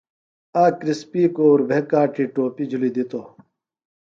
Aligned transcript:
آک 0.63 0.73
کرِسپیکوۡ 0.81 1.47
اُربھے 1.51 1.79
کاڇی 1.89 2.23
ٹوپیۡ 2.33 2.69
جُھلیۡ 2.71 2.93
دِتوۡ۔ 2.95 3.27